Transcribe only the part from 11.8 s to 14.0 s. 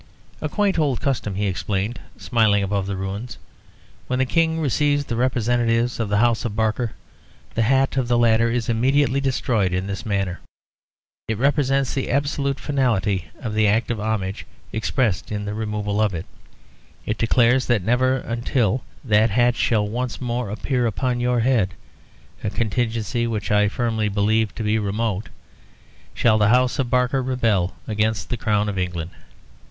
the absolute finality of the act of